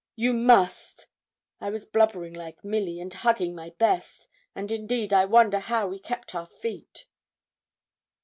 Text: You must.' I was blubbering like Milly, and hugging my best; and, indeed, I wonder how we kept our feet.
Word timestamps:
You 0.15 0.33
must.' 0.33 1.05
I 1.59 1.69
was 1.69 1.85
blubbering 1.85 2.33
like 2.33 2.63
Milly, 2.65 2.99
and 2.99 3.13
hugging 3.13 3.53
my 3.53 3.69
best; 3.77 4.27
and, 4.55 4.71
indeed, 4.71 5.13
I 5.13 5.25
wonder 5.25 5.59
how 5.59 5.87
we 5.89 5.99
kept 5.99 6.33
our 6.33 6.47
feet. 6.47 7.05